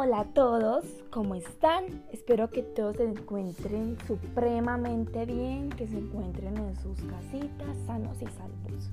Hola 0.00 0.20
a 0.20 0.24
todos, 0.26 0.84
¿cómo 1.10 1.34
están? 1.34 2.04
Espero 2.12 2.50
que 2.50 2.62
todos 2.62 2.98
se 2.98 3.02
encuentren 3.02 3.98
supremamente 4.06 5.26
bien, 5.26 5.70
que 5.70 5.88
se 5.88 5.98
encuentren 5.98 6.56
en 6.56 6.76
sus 6.76 7.00
casitas 7.00 7.76
sanos 7.84 8.16
y 8.22 8.26
salvos. 8.26 8.90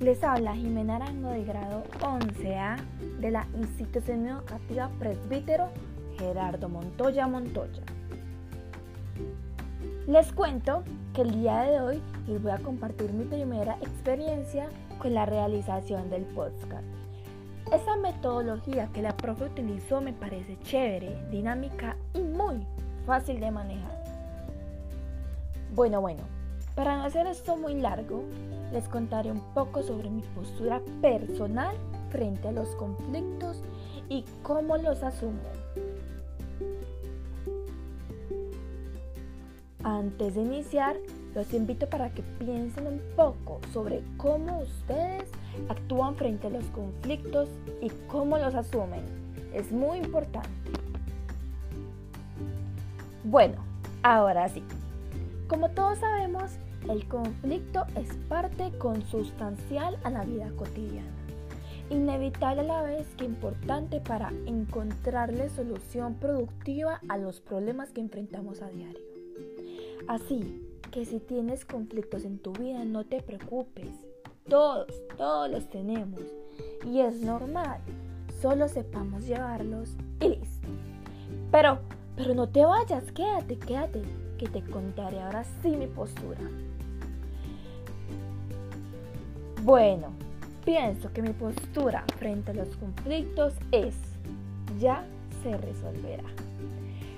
Les 0.00 0.24
habla 0.24 0.54
Jimena 0.54 0.96
Arango 0.96 1.28
de 1.28 1.44
grado 1.44 1.82
11A 2.00 2.82
de 3.20 3.30
la 3.32 3.46
Institución 3.58 4.26
Educativa 4.26 4.90
Presbítero 4.98 5.68
Gerardo 6.16 6.70
Montoya 6.70 7.26
Montoya. 7.26 7.82
Les 10.06 10.32
cuento 10.32 10.84
que 11.12 11.20
el 11.20 11.32
día 11.32 11.64
de 11.64 11.80
hoy 11.80 12.02
les 12.26 12.42
voy 12.42 12.52
a 12.52 12.58
compartir 12.60 13.12
mi 13.12 13.26
primera 13.26 13.74
experiencia 13.82 14.70
con 14.98 15.12
la 15.12 15.26
realización 15.26 16.08
del 16.08 16.24
podcast. 16.24 17.03
Esa 17.72 17.96
metodología 17.96 18.88
que 18.92 19.02
la 19.02 19.16
profe 19.16 19.44
utilizó 19.44 20.00
me 20.00 20.12
parece 20.12 20.58
chévere, 20.60 21.26
dinámica 21.30 21.96
y 22.12 22.20
muy 22.20 22.66
fácil 23.06 23.40
de 23.40 23.50
manejar. 23.50 24.04
Bueno, 25.74 26.00
bueno, 26.00 26.22
para 26.74 26.96
no 26.96 27.04
hacer 27.04 27.26
esto 27.26 27.56
muy 27.56 27.74
largo, 27.74 28.22
les 28.72 28.88
contaré 28.88 29.30
un 29.30 29.40
poco 29.54 29.82
sobre 29.82 30.10
mi 30.10 30.22
postura 30.22 30.80
personal 31.00 31.76
frente 32.10 32.48
a 32.48 32.52
los 32.52 32.68
conflictos 32.76 33.62
y 34.08 34.24
cómo 34.42 34.76
los 34.76 35.02
asumo. 35.02 35.40
Antes 39.82 40.34
de 40.34 40.42
iniciar, 40.42 40.96
los 41.34 41.52
invito 41.52 41.88
para 41.88 42.10
que 42.10 42.22
piensen 42.22 42.86
un 42.86 43.00
poco 43.16 43.60
sobre 43.72 44.02
cómo 44.16 44.60
ustedes 44.60 45.30
actúan 45.68 46.16
frente 46.16 46.46
a 46.46 46.50
los 46.50 46.64
conflictos 46.66 47.48
y 47.80 47.90
cómo 48.08 48.38
los 48.38 48.54
asumen. 48.54 49.02
Es 49.52 49.72
muy 49.72 49.98
importante. 49.98 50.48
Bueno, 53.24 53.56
ahora 54.02 54.48
sí. 54.48 54.62
Como 55.48 55.70
todos 55.70 55.98
sabemos, 55.98 56.52
el 56.88 57.06
conflicto 57.06 57.86
es 57.96 58.14
parte 58.28 58.70
consustancial 58.78 59.96
a 60.04 60.10
la 60.10 60.24
vida 60.24 60.50
cotidiana. 60.56 61.08
Inevitable 61.90 62.62
a 62.62 62.64
la 62.64 62.82
vez 62.82 63.06
que 63.16 63.24
importante 63.24 64.00
para 64.00 64.32
encontrarle 64.46 65.50
solución 65.50 66.14
productiva 66.14 67.00
a 67.08 67.18
los 67.18 67.40
problemas 67.40 67.90
que 67.90 68.00
enfrentamos 68.00 68.62
a 68.62 68.68
diario. 68.68 69.00
Así 70.08 70.62
que 70.90 71.04
si 71.04 71.18
tienes 71.18 71.64
conflictos 71.64 72.24
en 72.24 72.38
tu 72.38 72.52
vida, 72.52 72.84
no 72.84 73.04
te 73.04 73.22
preocupes. 73.22 73.88
Todos, 74.48 74.86
todos 75.16 75.50
los 75.50 75.68
tenemos. 75.70 76.20
Y 76.84 77.00
es 77.00 77.20
normal. 77.22 77.78
Solo 78.42 78.68
sepamos 78.68 79.26
llevarlos 79.26 79.96
y 80.20 80.28
listo. 80.28 80.68
Pero, 81.50 81.78
pero 82.14 82.34
no 82.34 82.48
te 82.48 82.64
vayas, 82.64 83.10
quédate, 83.12 83.58
quédate, 83.58 84.02
que 84.38 84.46
te 84.48 84.62
contaré 84.62 85.22
ahora 85.22 85.44
sí 85.62 85.70
mi 85.70 85.86
postura. 85.86 86.40
Bueno, 89.62 90.08
pienso 90.64 91.10
que 91.12 91.22
mi 91.22 91.32
postura 91.32 92.04
frente 92.18 92.50
a 92.50 92.54
los 92.54 92.76
conflictos 92.76 93.54
es, 93.72 93.94
ya 94.78 95.06
se 95.42 95.56
resolverá. 95.56 96.24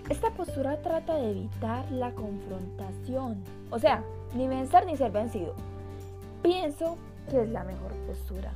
Esta 0.08 0.30
postura 0.30 0.80
trata 0.80 1.16
de 1.16 1.32
evitar 1.32 1.90
la 1.90 2.12
confrontación, 2.12 3.42
o 3.70 3.80
sea, 3.80 4.04
ni 4.36 4.46
vencer 4.46 4.86
ni 4.86 4.96
ser 4.96 5.10
vencido. 5.10 5.54
Pienso 6.42 6.96
que 7.26 7.42
es 7.42 7.48
la 7.48 7.64
mejor 7.64 7.92
postura. 8.06 8.52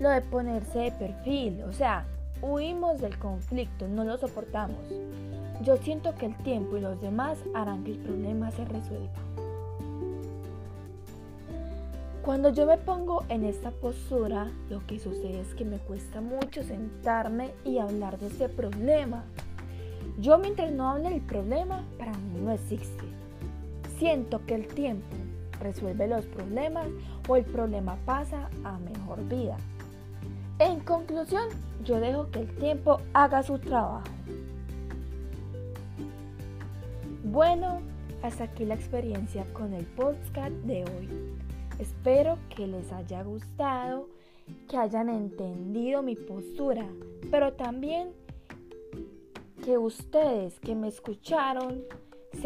Lo 0.00 0.10
de 0.10 0.20
ponerse 0.20 0.78
de 0.78 0.92
perfil, 0.92 1.62
o 1.62 1.72
sea, 1.72 2.06
huimos 2.42 3.00
del 3.00 3.18
conflicto, 3.18 3.88
no 3.88 4.04
lo 4.04 4.18
soportamos. 4.18 4.78
Yo 5.62 5.76
siento 5.78 6.14
que 6.14 6.26
el 6.26 6.36
tiempo 6.38 6.76
y 6.76 6.80
los 6.80 7.00
demás 7.00 7.38
harán 7.54 7.84
que 7.84 7.92
el 7.92 7.98
problema 7.98 8.50
se 8.50 8.64
resuelva. 8.66 9.08
Cuando 12.22 12.50
yo 12.50 12.66
me 12.66 12.76
pongo 12.76 13.24
en 13.28 13.44
esta 13.44 13.70
postura, 13.70 14.50
lo 14.68 14.84
que 14.86 14.98
sucede 14.98 15.40
es 15.40 15.54
que 15.54 15.64
me 15.64 15.78
cuesta 15.78 16.20
mucho 16.20 16.64
sentarme 16.64 17.52
y 17.64 17.78
hablar 17.78 18.18
de 18.18 18.26
ese 18.26 18.48
problema. 18.48 19.22
Yo 20.18 20.36
mientras 20.36 20.72
no 20.72 20.90
hable 20.90 21.10
del 21.10 21.20
problema, 21.20 21.84
para 21.98 22.12
mí 22.12 22.40
no 22.40 22.50
existe. 22.50 23.04
Siento 23.98 24.44
que 24.44 24.56
el 24.56 24.66
tiempo 24.66 25.06
resuelve 25.60 26.06
los 26.06 26.24
problemas 26.26 26.86
o 27.28 27.36
el 27.36 27.44
problema 27.44 27.96
pasa 28.04 28.48
a 28.64 28.78
mejor 28.78 29.26
vida. 29.28 29.56
En 30.58 30.80
conclusión, 30.80 31.48
yo 31.84 32.00
dejo 32.00 32.30
que 32.30 32.40
el 32.40 32.56
tiempo 32.56 33.00
haga 33.12 33.42
su 33.42 33.58
trabajo. 33.58 34.04
Bueno, 37.24 37.80
hasta 38.22 38.44
aquí 38.44 38.64
la 38.64 38.74
experiencia 38.74 39.44
con 39.52 39.74
el 39.74 39.84
podcast 39.84 40.52
de 40.64 40.84
hoy. 40.84 41.08
Espero 41.78 42.38
que 42.54 42.66
les 42.66 42.90
haya 42.92 43.22
gustado, 43.22 44.08
que 44.68 44.78
hayan 44.78 45.10
entendido 45.10 46.02
mi 46.02 46.16
postura, 46.16 46.86
pero 47.30 47.52
también 47.52 48.12
que 49.64 49.76
ustedes 49.76 50.58
que 50.60 50.74
me 50.74 50.88
escucharon 50.88 51.82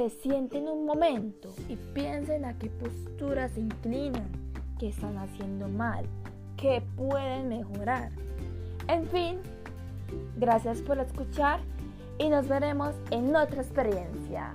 se 0.00 0.08
sienten 0.08 0.66
un 0.66 0.86
momento 0.86 1.52
y 1.68 1.76
piensen 1.76 2.46
a 2.46 2.58
qué 2.58 2.70
postura 2.70 3.50
se 3.50 3.60
inclinan, 3.60 4.30
qué 4.78 4.88
están 4.88 5.18
haciendo 5.18 5.68
mal, 5.68 6.06
qué 6.56 6.82
pueden 6.96 7.50
mejorar. 7.50 8.10
En 8.88 9.06
fin, 9.08 9.40
gracias 10.38 10.80
por 10.80 10.98
escuchar 11.00 11.60
y 12.18 12.30
nos 12.30 12.48
veremos 12.48 12.94
en 13.10 13.36
otra 13.36 13.60
experiencia. 13.60 14.54